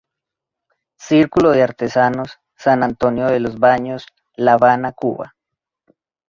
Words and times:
Círculo 0.97 1.51
de 1.51 1.61
Artesanos, 1.61 2.39
San 2.57 2.81
Antonio 2.81 3.27
de 3.27 3.39
los 3.39 3.59
Baños, 3.59 4.07
La 4.35 4.53
Habana, 4.53 4.93
Cuba. 4.93 5.35